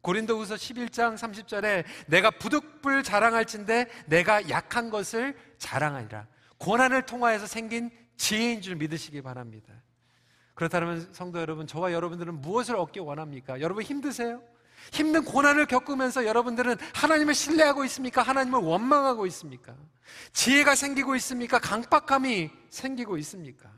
[0.02, 6.26] 고린도후서 11장 30절에 내가 부득불 자랑할진데 내가 약한 것을 자랑하리라.
[6.58, 9.72] 고난을 통하여서 생긴 지혜인 줄 믿으시기 바랍니다.
[10.54, 13.60] 그렇다면 성도 여러분, 저와 여러분들은 무엇을 얻기 원합니까?
[13.60, 14.42] 여러분 힘드세요?
[14.92, 18.22] 힘든 고난을 겪으면서 여러분들은 하나님을 신뢰하고 있습니까?
[18.22, 19.74] 하나님을 원망하고 있습니까?
[20.32, 21.58] 지혜가 생기고 있습니까?
[21.58, 23.70] 강박함이 생기고 있습니까?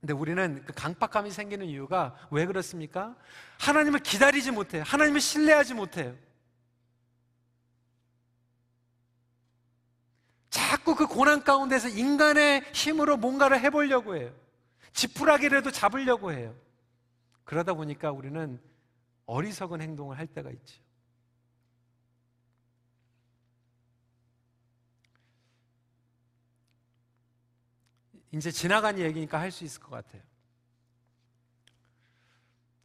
[0.00, 3.14] 근데 우리는 그 강박함이 생기는 이유가 왜 그렇습니까?
[3.58, 4.82] 하나님을 기다리지 못해요.
[4.86, 6.16] 하나님을 신뢰하지 못해요.
[10.48, 14.32] 자꾸 그 고난 가운데서 인간의 힘으로 뭔가를 해보려고 해요.
[14.92, 16.54] 지푸라기라도 잡으려고 해요.
[17.44, 18.58] 그러다 보니까 우리는
[19.26, 20.80] 어리석은 행동을 할 때가 있죠.
[28.32, 30.22] 이제 지나간 얘기니까 할 수 있을 것 같아요.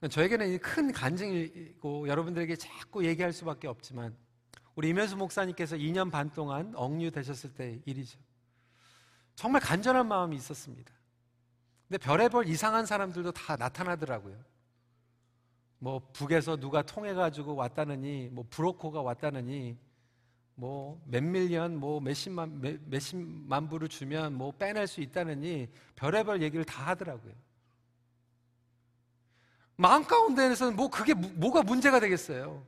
[0.10, 4.16] 저에게는 큰 간증이고 여러분들에게 자꾸 얘기할 수밖에 없지만
[4.76, 8.20] 우리 임현수 목사님께서 2년 반 동안 억류 되셨을 때 일이죠.
[9.36, 10.94] 정말 간절한 마음이 있었습니다.
[11.88, 14.44] 근데 별의별 이상한 사람들도 다 나타나더라고요.
[15.80, 19.78] 뭐 북에서 누가 통해 가지고 왔다느니 뭐 브로커가 왔다느니
[20.56, 26.65] 뭐 몇 밀리언 뭐 몇십만 몇, 몇십만 불을 주면 뭐 빼낼 수 있다느니 별의별 얘기를
[26.65, 27.34] 다 하더라고요.
[29.78, 32.65] 마음 가운데에서는 뭐 그게 뭐가 문제가 되겠어요.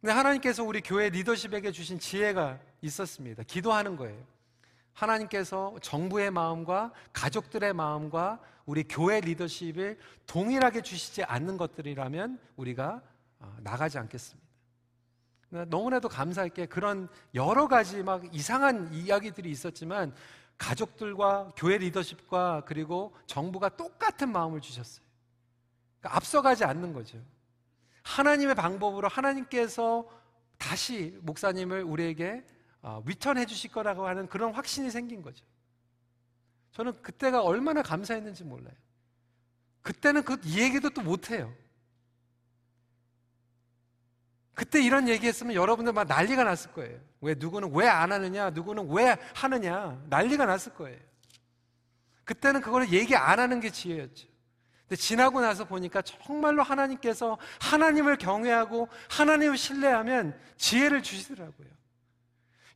[0.00, 3.42] 근데 하나님께서 우리 교회 리더십에게 주신 지혜가 있었습니다.
[3.42, 4.18] 기도하는 거예요.
[4.94, 13.02] 하나님께서 정부의 마음과 가족들의 마음과 우리 교회 리더십을 동일하게 주시지 않는 것들이라면 우리가
[13.40, 14.49] 어, 나가지 않겠습니다.
[15.50, 20.14] 너무나도 감사할 게 그런 여러 가지 막 이상한 이야기들이 있었지만
[20.58, 25.04] 가족들과 교회 리더십과 그리고 정부가 똑같은 마음을 주셨어요.
[25.98, 27.18] 그러니까 앞서가지 않는 거죠.
[28.02, 30.06] 하나님의 방법으로 하나님께서
[30.58, 32.44] 다시 목사님을 우리에게
[32.82, 33.02] 어,
[33.46, 35.44] 주실 거라고 하는 그런 확신이 생긴 거죠.
[36.72, 38.74] 저는 그때가 얼마나 감사했는지 몰라요.
[39.82, 41.52] 그때는 그 얘기도 또 못해요.
[44.60, 47.00] 그때 이런 얘기 했으면 여러분들 막 난리가 났을 거예요.
[47.22, 50.98] 왜 누구는 왜 안 하느냐, 누구는 왜 하느냐, 난리가 났을 거예요.
[52.24, 54.28] 그때는 그거를 얘기 안 하는 게 지혜였죠.
[54.82, 61.68] 근데 지나고 나서 보니까 정말로 하나님께서 하나님을 경외하고 하나님을 신뢰하면 지혜를 주시더라고요.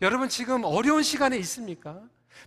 [0.00, 2.00] 여러분 지금 어려운 시간에 있습니까?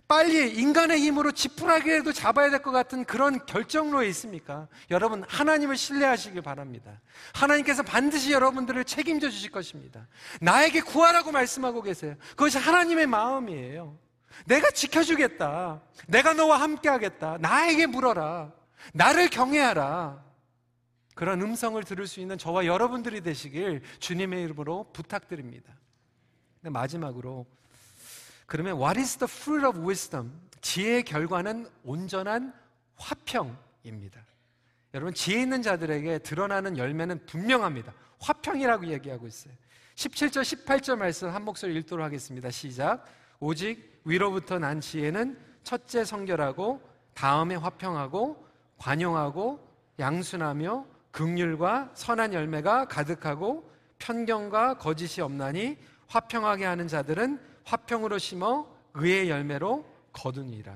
[0.06, 4.68] 빨리 인간의 힘으로 지푸라기라도 잡아야 될 것 같은 그런 결정로에 있습니까?
[4.90, 7.00] 여러분, 하나님을 신뢰하시길 바랍니다.
[7.34, 10.08] 하나님께서 반드시 여러분들을 책임져 주실 것입니다.
[10.40, 12.16] 나에게 구하라고 말씀하고 계세요.
[12.30, 13.98] 그것이 하나님의 마음이에요.
[14.46, 15.82] 내가 지켜주겠다.
[16.06, 17.38] 내가 너와 함께 하겠다.
[17.40, 18.52] 나에게 물어라.
[18.92, 20.24] 나를 경외하라.
[21.14, 25.72] 그런 음성을 들을 수 있는 저와 여러분들이 되시길 주님의 이름으로 부탁드립니다.
[26.60, 27.46] 마지막으로
[28.48, 30.32] 그러면 what is the fruit of wisdom?
[30.62, 32.54] 지혜의 결과는 온전한
[32.96, 34.20] 화평입니다.
[34.94, 37.92] 여러분 지혜 있는 자들에게 드러나는 열매는 분명합니다.
[38.20, 39.52] 화평이라고 얘기하고 있어요.
[39.96, 42.50] 17절 18절 말씀 한 목소리 읽도록 하겠습니다.
[42.50, 43.04] 시작.
[43.38, 46.80] 오직 위로부터 난 지혜는 첫째 성결하고
[47.12, 48.46] 다음에 화평하고
[48.78, 49.60] 관용하고
[49.98, 59.84] 양순하며 극률과 선한 열매가 가득하고 편견과 거짓이 없나니 화평하게 하는 자들은 화평으로 심어 의의 열매로
[60.12, 60.74] 거두니라.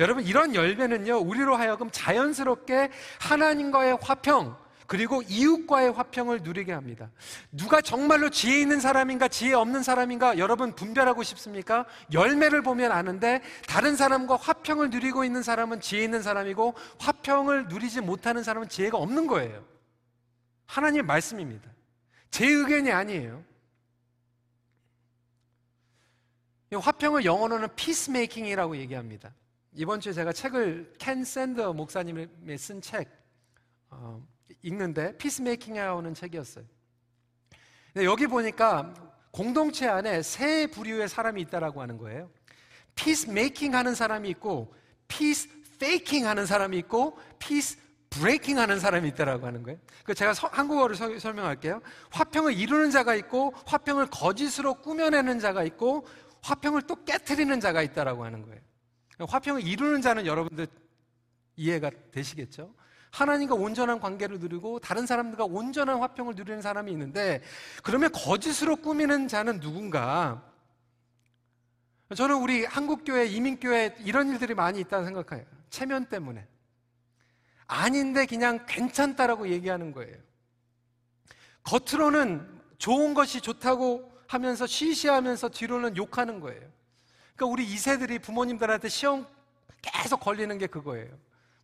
[0.00, 7.10] 여러분 이런 열매는요 우리로 하여금 자연스럽게 하나님과의 화평 그리고 이웃과의 화평을 누리게 합니다.
[7.52, 11.84] 누가 정말로 지혜 있는 사람인가 지혜 없는 사람인가 여러분 분별하고 싶습니까?
[12.12, 18.42] 열매를 보면 아는데 다른 사람과 화평을 누리고 있는 사람은 지혜 있는 사람이고 화평을 누리지 못하는
[18.42, 19.62] 사람은 지혜가 없는 거예요.
[20.66, 21.70] 하나님의 말씀입니다.
[22.30, 23.47] 제 의견이 아니에요.
[26.76, 29.32] 화평을 영어로는 peacemaking이라고 얘기합니다.
[29.74, 32.28] 이번 주에 제가 책을 켄 샌더 목사님이
[32.58, 33.08] 쓴 책,
[33.90, 34.22] 어,
[34.62, 36.64] 읽는데 peacemaking이라는 책이었어요.
[37.96, 38.92] 여기 보니까
[39.30, 42.30] 공동체 안에 세 부류의 사람이 있다라고 하는 거예요.
[42.94, 44.74] peacemaking 하는 사람이 있고,
[45.06, 47.78] peace faking 하는 사람이 있고, peace
[48.10, 49.78] breaking 하는 사람이 있다라고 하는 거예요.
[50.04, 51.80] 그 제가 서, 한국어로 서, 설명할게요.
[52.10, 56.06] 화평을 이루는 자가 있고, 화평을 거짓으로 꾸며내는 자가 있고,
[56.48, 58.60] 화평을 또 깨뜨리는 자가 있다라고 하는 거예요.
[59.20, 60.66] 화평을 이루는 자는 여러분들
[61.56, 62.72] 이해가 되시겠죠?
[63.10, 67.42] 하나님과 온전한 관계를 누리고 다른 사람들과 온전한 화평을 누리는 사람이 있는데
[67.82, 70.42] 그러면 거짓으로 꾸미는 자는 누군가?
[72.14, 75.46] 저는 우리 한국교회, 이민교회 이런 일들이 많이 있다고 생각해요.
[75.68, 76.46] 체면 때문에.
[77.66, 80.16] 아닌데 그냥 괜찮다라고 얘기하는 거예요.
[81.64, 86.60] 겉으로는 좋은 것이 좋다고 하면서 시시하면서 뒤로는 욕하는 거예요.
[87.34, 89.26] 그러니까 우리 이세들이 부모님들한테 시험
[89.80, 91.08] 계속 걸리는 게 그거예요.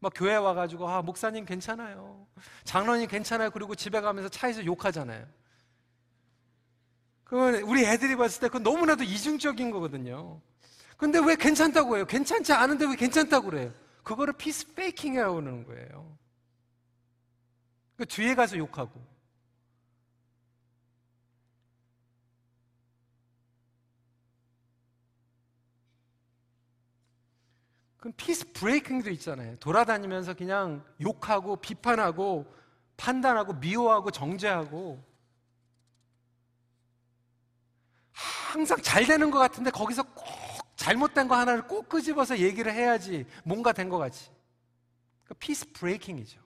[0.01, 2.27] 막 교회 와가지고 아 목사님 괜찮아요,
[2.65, 3.51] 장로님 괜찮아요.
[3.51, 5.27] 그리고 집에 가면서 차에서 욕하잖아요.
[7.25, 10.41] 그건 우리 애들이 봤을 때 그건 너무나도 이중적인 거거든요.
[10.97, 12.07] 근데 왜 괜찮다고 해요?
[12.07, 13.73] 괜찮지 않은데 왜 괜찮다고 그래요?
[14.03, 16.17] 그거를 peace faking이라고 하는 거예요.
[17.97, 19.14] 그 뒤에 가서 욕하고.
[28.05, 29.57] 그럼 peace breaking도 있잖아요.
[29.61, 32.45] 돌아다니면서 그냥 욕하고 비판하고
[32.99, 35.03] 판단하고 미워하고 정죄하고
[38.13, 40.27] 항상 잘 되는 것 같은데 거기서 꼭
[40.77, 44.29] 잘못된 거 하나를 꼭 끄집어서 얘기를 해야지 뭔가 된 것 같이.
[45.25, 46.43] 그러니까 peace breaking이죠.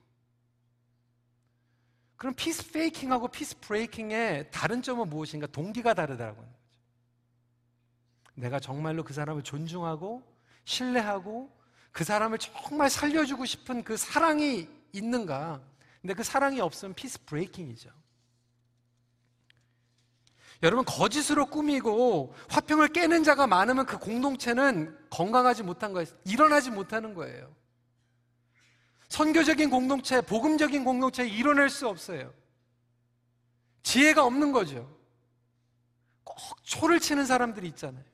[2.16, 5.48] 그럼 peace faking하고 peace breaking의 다른 점은 무엇인가?
[5.48, 6.64] 동기가 다르다고 하는 거죠.
[8.36, 10.38] 내가 정말로 그 사람을 존중하고
[10.68, 11.50] 신뢰하고
[11.92, 15.62] 그 사람을 정말 살려주고 싶은 그 사랑이 있는가?
[16.02, 17.90] 근데 그 사랑이 없으면 peace breaking이죠.
[20.62, 26.07] 여러분 거짓으로 꾸미고 화평을 깨는 자가 많으면 그 공동체는 건강하지 못한 거예요.
[26.24, 27.50] 일어나지 못하는 거예요.
[29.09, 32.35] 선교적인 공동체, 복음적인 공동체 이뤄낼 수 없어요.
[33.85, 34.98] 지혜가 없는 거죠.
[36.24, 38.04] 꼭 초를 치는 사람들이 있잖아요.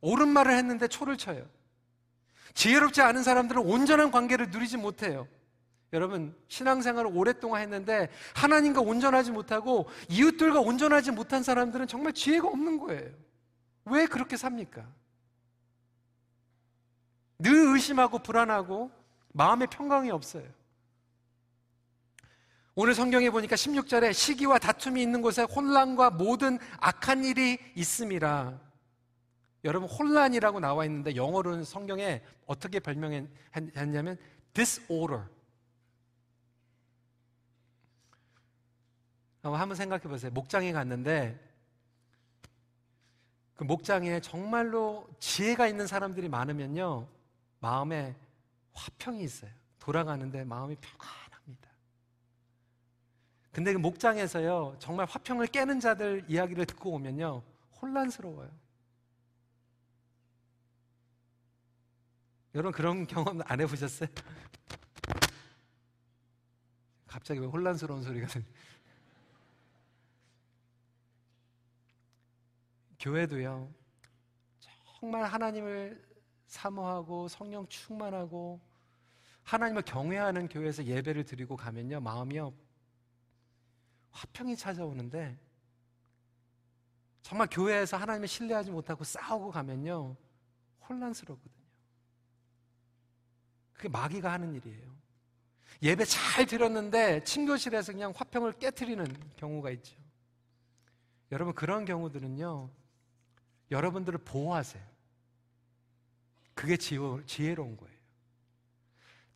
[0.00, 1.44] 옳은 말을 했는데 초를 쳐요.
[2.54, 5.28] 지혜롭지 않은 사람들은 온전한 관계를 누리지 못해요.
[5.92, 13.10] 여러분, 신앙생활을 오랫동안 했는데 하나님과 온전하지 못하고 이웃들과 온전하지 못한 사람들은 정말 지혜가 없는 거예요.
[13.86, 14.84] 왜 그렇게 삽니까?
[17.38, 18.90] 늘 의심하고 불안하고
[19.32, 20.44] 마음의 평강이 없어요.
[22.74, 28.67] 오늘 성경에 보니까 16절에 시기와 다툼이 있는 곳에 혼란과 모든 악한 일이 있음이라.
[29.68, 34.16] 여러분 혼란이라고 나와 있는데 영어로는 성경에 어떻게 별명했냐면
[34.54, 35.24] disorder.
[39.42, 40.30] 한번 생각해 보세요.
[40.32, 41.38] 목장에 갔는데
[43.56, 47.06] 그 목장에 정말로 지혜가 있는 사람들이 많으면요.
[47.60, 48.16] 마음에
[48.72, 49.50] 화평이 있어요.
[49.80, 51.68] 돌아가는데 마음이 평안합니다.
[53.52, 57.42] 근데 그 목장에서요, 정말 화평을 깨는 자들 이야기를 듣고 오면요,
[57.82, 58.67] 혼란스러워요.
[62.58, 64.08] 여러분 그런 경험 안 해보셨어요?
[67.06, 68.44] 갑자기 왜 혼란스러운 소리가 들려?
[72.98, 73.72] 교회도요,
[74.98, 76.04] 정말 하나님을
[76.48, 78.60] 사모하고 성령 충만하고
[79.44, 82.52] 하나님을 경외하는 교회에서 예배를 드리고 가면요, 마음이요,
[84.10, 85.38] 화평이 찾아오는데,
[87.22, 90.16] 정말 교회에서 하나님을 신뢰하지 못하고 싸우고 가면요,
[90.88, 91.57] 혼란스럽거든요.
[93.78, 94.98] 그게 마귀가 하는 일이에요.
[95.82, 99.96] 예배 잘 드렸는데 친교실에서 그냥 화평을 깨뜨리는 경우가 있죠.
[101.30, 102.68] 여러분 그런 경우들은요.
[103.70, 104.82] 여러분들을 보호하세요.
[106.54, 107.96] 그게 지혜 로운 거예요.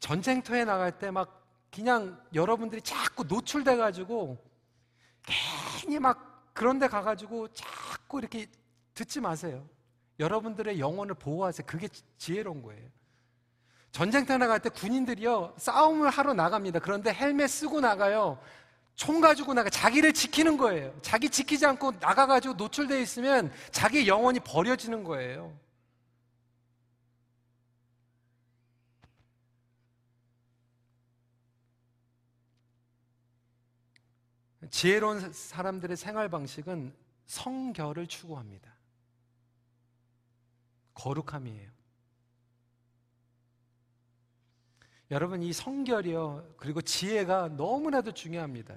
[0.00, 4.37] 전쟁터에 나갈 때 막 그냥 여러분들이 자꾸 노출돼 가지고
[5.22, 8.46] 괜히 막 그런 데 가가지고 자꾸 이렇게
[8.94, 9.66] 듣지 마세요.
[10.18, 11.66] 여러분들의 영혼을 보호하세요.
[11.66, 12.90] 그게 지혜로운 거예요.
[13.92, 16.81] 전쟁터 나갈 때 군인들이요, 싸움을 하러 나갑니다.
[16.81, 18.40] 그런데 헬멧 쓰고 나가요.
[18.94, 20.94] 총 가지고 나가 자기를 지키는 거예요.
[21.02, 25.57] 자기 지키지 않고 나가가지고 노출되어 있으면 자기 영혼이 버려지는 거예요.
[34.70, 36.94] 지혜로운 사람들의 생활 방식은
[37.26, 38.74] 성결을 추구합니다.
[40.94, 41.82] 거룩함이에요.
[45.12, 48.75] 여러분 이 성결이요 그리고 지혜가 너무나도 중요합니다.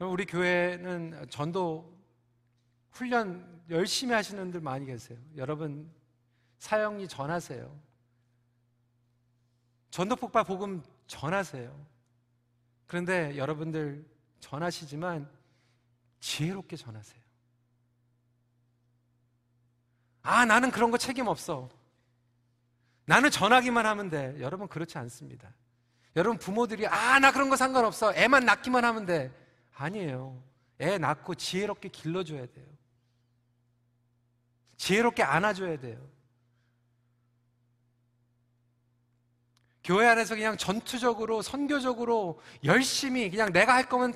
[0.00, 1.96] 우리 교회는 전도
[2.90, 5.16] 훈련 열심히 하시는 분들 많이 계세요.
[5.36, 5.88] 여러분
[6.58, 7.80] 사형리 전하세요.
[9.90, 11.86] 전도 폭발 복음 전하세요.
[12.88, 14.04] 그런데 여러분들
[14.40, 15.30] 전하시지만
[16.18, 17.22] 지혜롭게 전하세요.
[20.22, 21.68] 아, 나는 그런 거 책임 없어.
[23.06, 24.34] 나는 전하기만 하면 돼.
[24.40, 25.52] 여러분 그렇지 않습니다.
[26.16, 28.14] 여러분 부모들이 아, 나 그런 거 상관없어.
[28.14, 29.32] 애만 낳기만 하면 돼.
[29.74, 30.42] 아니에요.
[30.80, 32.66] 애 낳고 지혜롭게 길러줘야 돼요.
[34.76, 35.98] 지혜롭게 안아줘야 돼요.
[39.82, 44.14] 교회 안에서 그냥 전투적으로, 선교적으로 열심히 그냥 내가 할 거면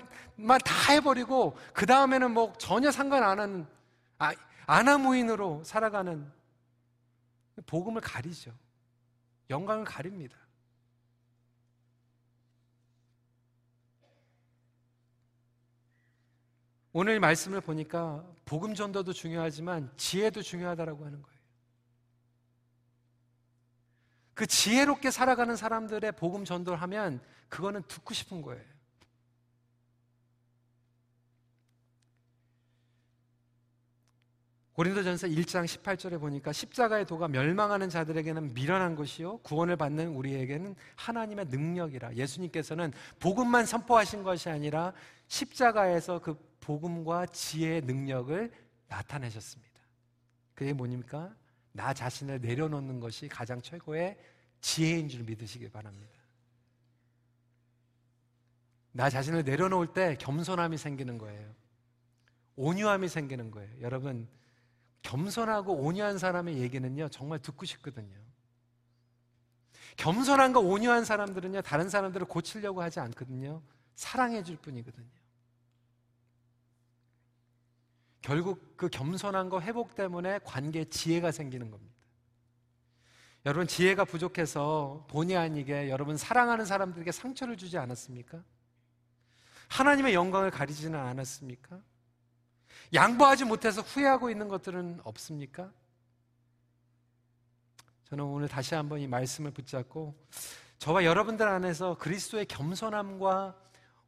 [0.64, 3.66] 다 해버리고 그 다음에는 뭐 전혀 상관 안 하는
[4.18, 4.32] 아,
[4.66, 6.30] 아나무인으로 살아가는
[7.66, 8.52] 복음을 가리죠.
[9.50, 10.36] 영광을 가립니다.
[16.92, 21.38] 오늘 말씀을 보니까 복음 전도도 중요하지만 지혜도 중요하다라고 하는 거예요.
[24.34, 28.77] 그 지혜롭게 살아가는 사람들의 복음 전도를 하면 그거는 듣고 싶은 거예요.
[34.78, 42.14] 고린도전서 1장 18절에 보니까 십자가의 도가 멸망하는 자들에게는 미련한 것이요 구원을 받는 우리에게는 하나님의 능력이라.
[42.14, 44.92] 예수님께서는 복음만 선포하신 것이 아니라
[45.26, 48.52] 십자가에서 그 복음과 지혜의 능력을
[48.86, 49.80] 나타내셨습니다.
[50.54, 51.34] 그게 뭐입니까?
[51.72, 54.16] 나 자신을 내려놓는 것이 가장 최고의
[54.60, 56.16] 지혜인 줄 믿으시길 바랍니다.
[58.92, 61.52] 나 자신을 내려놓을 때 겸손함이 생기는 거예요.
[62.54, 63.70] 온유함이 생기는 거예요.
[63.80, 64.28] 여러분,
[65.02, 68.16] 겸손하고 온유한 사람의 얘기는요, 정말 듣고 싶거든요.
[69.96, 73.62] 겸손한과 온유한 사람들은요, 다른 사람들을 고치려고 하지 않거든요.
[73.94, 75.08] 사랑해 줄 뿐이거든요.
[78.20, 81.94] 결국 그 겸손한 거 회복 때문에 관계에 지혜가 생기는 겁니다.
[83.46, 88.42] 여러분, 지혜가 부족해서 본의 아니게 여러분 사랑하는 사람들에게 상처를 주지 않았습니까?
[89.68, 91.80] 하나님의 영광을 가리지는 않았습니까?
[92.92, 95.72] 양보하지 못해서 후회하고 있는 것들은 없습니까?
[98.04, 100.14] 저는 오늘 다시 한번 이 말씀을 붙잡고
[100.78, 103.54] 저와 여러분들 안에서 그리스도의 겸손함과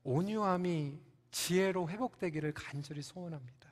[0.05, 0.99] 온유함이
[1.31, 3.69] 지혜로 회복되기를 간절히 소원합니다.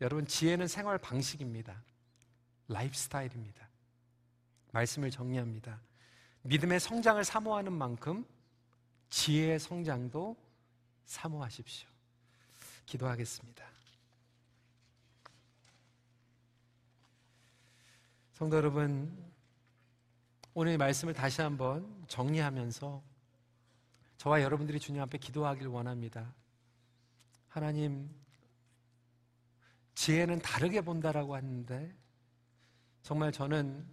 [0.00, 1.82] 여러분, 지혜는 생활 방식입니다.
[2.68, 3.68] 라이프 스타일입니다.
[4.72, 5.80] 말씀을 정리합니다.
[6.42, 8.24] 믿음의 성장을 사모하는 만큼
[9.08, 10.36] 지혜의 성장도
[11.04, 11.88] 사모하십시오.
[12.86, 13.69] 기도하겠습니다.
[18.40, 19.14] 성도 여러분,
[20.54, 23.02] 오늘 말씀을 다시 한번 정리하면서
[24.16, 26.32] 저와 여러분들이 주님 앞에 기도하길 원합니다.
[27.48, 28.08] 하나님,
[29.94, 31.94] 지혜는 다르게 본다라고 하는데
[33.02, 33.86] 정말 저는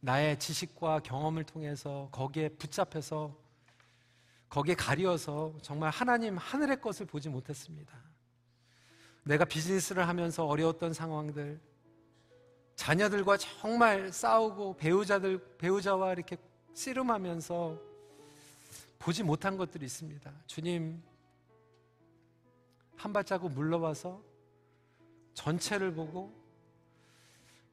[0.00, 3.38] 나의 지식과 경험을 통해서 거기에 붙잡혀서
[4.48, 7.96] 거기에 가려서 정말 하나님 하늘의 것을 보지 못했습니다.
[9.22, 11.69] 내가 비즈니스를 하면서 어려웠던 상황들,
[12.80, 16.38] 자녀들과 정말 싸우고 배우자들 배우자와 이렇게
[16.72, 17.78] 씨름하면서
[18.98, 20.32] 보지 못한 것들이 있습니다.
[20.46, 21.02] 주님
[22.96, 24.22] 한 발자국 물러와서
[25.34, 26.32] 전체를 보고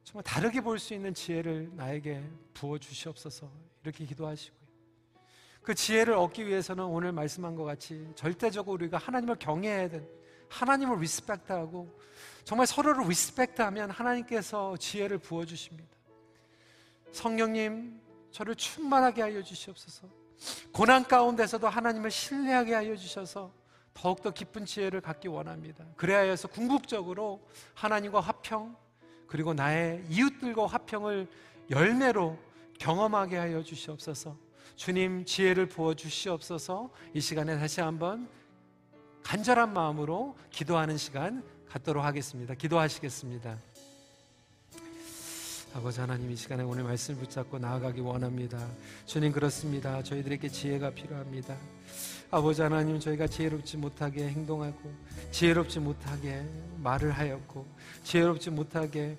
[0.04, 3.50] 정말 다르게 볼 수 있는 지혜를 나에게 부어 주시옵소서
[3.84, 4.60] 이렇게 기도하시고요.
[5.62, 10.06] 그 지혜를 얻기 위해서는 오늘 말씀한 것 같이 절대적으로 우리가 하나님을 경외해야 된
[10.48, 11.98] 하나님을 respect하고
[12.44, 15.88] 정말 서로를 respect하면 하나님께서 지혜를 부어 주십니다.
[17.12, 20.08] 성령님 저를 충만하게 하여 주시옵소서.
[20.72, 23.52] 고난 가운데서도 하나님을 신뢰하게 하여 주셔서
[23.92, 25.84] 더욱더 깊은 지혜를 갖기 원합니다.
[25.96, 28.76] 그리하여서 궁극적으로 하나님과 화평,
[29.26, 31.28] 그리고 나의 이웃들과 화평을
[31.70, 32.38] 열매로
[32.78, 34.36] 경험하게 하여 주시옵소서.
[34.76, 36.90] 주님 지혜를 부어 주시옵소서.
[37.12, 38.28] 이 시간에 다시 한번
[39.28, 42.54] 간절한 마음으로 기도하는 시간 갖도록 하겠습니다.
[42.54, 43.58] 기도하시겠습니다.
[45.74, 48.58] 아버지 하나님 이 시간에 오늘 말씀을 붙잡고 나아가기 원합니다.
[49.04, 50.02] 주님 그렇습니다.
[50.02, 51.54] 저희들에게 지혜가 필요합니다.
[52.30, 54.92] 아버지 하나님 저희가 지혜롭지 못하게 행동하고
[55.30, 56.44] 지혜롭지 못하게
[56.82, 57.64] 말을 하였고
[58.04, 59.16] 지혜롭지 못하게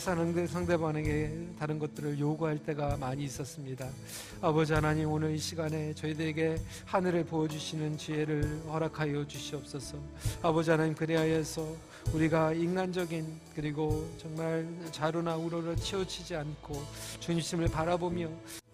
[0.00, 3.88] 사는 상대방에게 다른 것들을 요구할 때가 많이 있었습니다.
[4.40, 9.96] 아버지 하나님 오늘 이 시간에 저희들에게 하늘을 보여주시는 지혜를 허락하여 주시옵소서.
[10.42, 11.64] 아버지 하나님 그리하여서
[12.12, 16.82] 우리가 인간적인 그리고 정말 자루나 우로를 치우치지 않고
[17.20, 18.28] 주님을 바라보며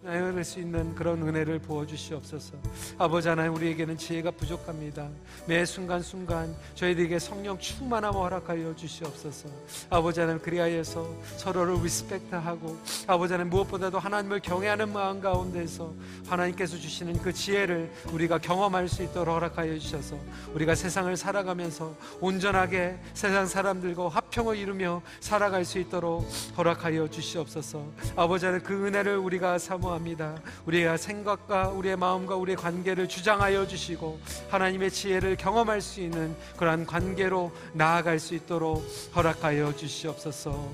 [0.05, 2.53] 나열할 수 있는 그런 은혜를 부어주시옵소서.
[2.99, 5.09] 아버지 하나님 우리에게는 지혜가 부족합니다.
[5.47, 9.49] 매 순간순간 저희들에게 성령 충만함 허락하여 주시옵소서.
[9.89, 12.77] 아버지 하나님 그리하여서 서로를 리스펙트하고
[13.07, 15.91] 아버지 하나님 무엇보다도 하나님을 경외하는 마음 가운데서
[16.27, 20.19] 하나님께서 주시는 그 지혜를 우리가 경험할 수 있도록 허락하여 주셔서
[20.53, 27.83] 우리가 세상을 살아가면서 온전하게 세상 사람들과 화평을 이루며 살아갈 수 있도록 허락하여 주시옵소서.
[28.15, 30.35] 아버지 하나님 그 은혜를 우리가 사모하 기도합니다.
[30.65, 34.19] 우리의 생각과 우리의 마음과 우리의 관계를 주장하여 주시고
[34.49, 38.85] 하나님의 지혜를 경험할 수 있는 그러한 관계로 나아갈 수 있도록
[39.15, 40.69] 허락하여 주시옵소서.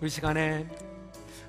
[0.00, 0.66] 우리 시간에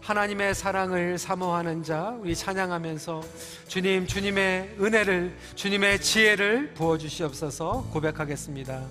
[0.02, 3.22] 하나님의 사랑을 사모하는 자 우리 찬양하면서
[3.68, 8.82] 주님 주님의 은혜를 주님의 지혜를 부어 주시옵소서 고백하겠습니다.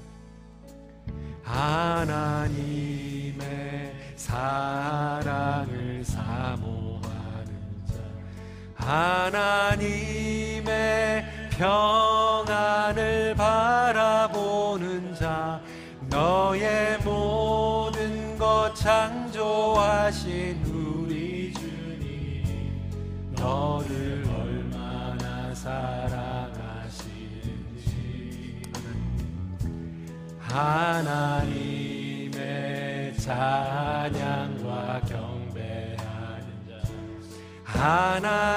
[1.42, 2.88] 하나님의
[4.16, 6.87] 사랑을 사모
[8.78, 9.18] 하
[9.68, 15.60] 하나님의 평안을 바라보는 자
[16.08, 26.22] 너의 모든 것 창조하신 우리 주님 너를 얼마나 사랑하시는지.
[30.38, 31.58] 하나님의
[33.18, 35.37] 찬양과 경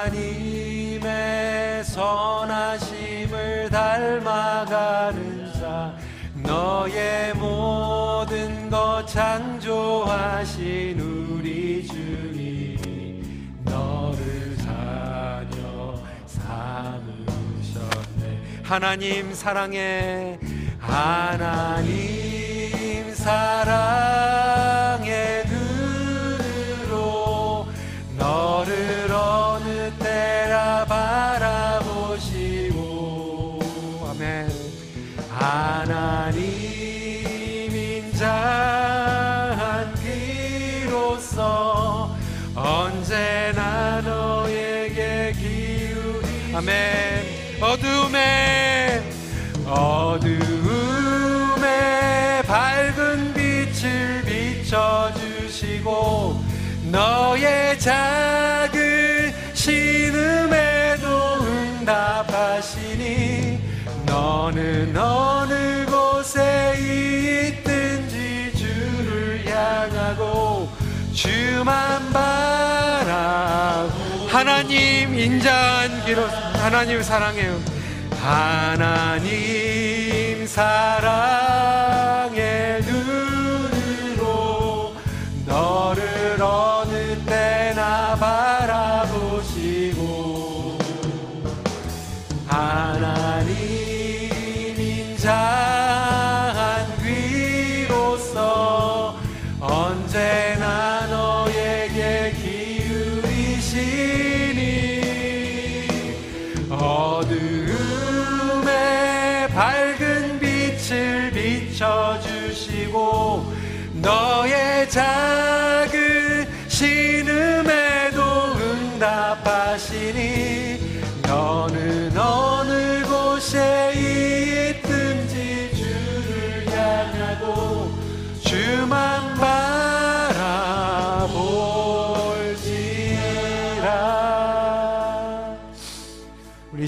[0.02, 1.02] 하나님의
[1.84, 5.94] 선하심을 닮아가는 자
[6.42, 15.94] 너의 모든 것 창조하신 우리 주님 너를 자녀
[16.26, 17.02] 삼으셨네.
[18.62, 20.38] 하나님 사랑해.
[20.80, 21.92] 하나님
[23.14, 24.01] 사랑
[46.62, 49.02] 아멘 어둠에
[49.66, 50.52] 어두움에
[52.46, 54.22] 밝은 빛을
[54.62, 55.82] 비춰주시고
[56.92, 61.34] 너의 작은 신음에도
[61.80, 63.60] 응답하시니
[64.06, 66.76] 너는 어느 곳에
[67.58, 70.68] 있든지 주를 향하고
[71.12, 73.92] 주만 바라고
[74.28, 77.58] 하나님 인자한 길로 하나님 사랑해요.
[78.20, 79.26] 하나님
[80.46, 82.30] 사랑의
[82.82, 84.14] 눈으로
[85.44, 89.98] 너를 어느 때나 바라보시고
[92.46, 93.21] 하나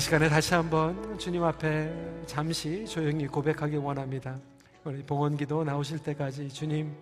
[0.04, 1.90] 시간에 다시 한번 주님 앞에
[2.26, 4.38] 잠시 조용히 고백하기 원합니다.
[4.84, 6.94] 우리 봉헌 기도 나오실 때까지 주님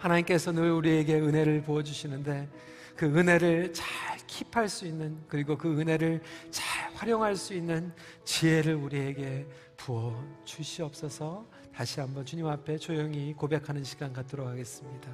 [0.00, 2.48] 하나님께서 늘 우리에게 은혜를 부어 주시는데
[2.96, 7.92] 그 은혜를 잘 킵할 수 있는 그리고 그 은혜를 잘 활용할 수 있는
[8.24, 9.46] 지혜를 우리에게
[9.76, 11.46] 부어 주시옵소서.
[11.72, 15.08] 다시 한번 주님 앞에 조용히 고백하는 시간 갖도록 하겠습니다.